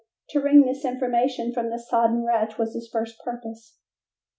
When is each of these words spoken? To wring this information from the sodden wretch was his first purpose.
To 0.29 0.39
wring 0.39 0.61
this 0.65 0.83
information 0.83 1.53
from 1.53 1.69
the 1.69 1.77
sodden 1.77 2.25
wretch 2.25 2.57
was 2.57 2.73
his 2.73 2.89
first 2.91 3.19
purpose. 3.23 3.77